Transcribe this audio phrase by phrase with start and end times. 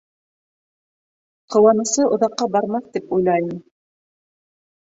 [1.55, 3.55] Ҡыуанысы оҙаҡҡа бармаҫ тип уйлайым.